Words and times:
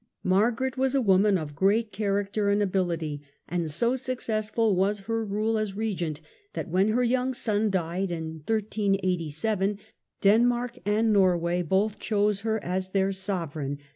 Margaret 0.23 0.79
was 0.79 0.95
a 0.95 0.99
woman 1.01 1.37
of 1.37 1.55
great 1.55 1.91
character 1.91 2.49
and 2.49 2.59
ability, 2.63 3.21
and 3.47 3.69
so 3.69 3.95
successful 3.95 4.75
was 4.75 5.01
her 5.01 5.23
rule 5.23 5.59
as 5.59 5.73
Eegent 5.73 6.21
that 6.53 6.69
when 6.69 6.87
her 6.87 7.03
young 7.03 7.35
son 7.35 7.69
died 7.69 8.09
in 8.09 8.37
1387, 8.47 9.69
Margaret, 9.69 9.85
Denmark 10.19 10.79
and 10.87 11.13
Norway 11.13 11.61
both 11.61 11.99
chose 11.99 12.41
her 12.41 12.57
as 12.63 12.89
their 12.93 13.11
Sovereign. 13.11 13.77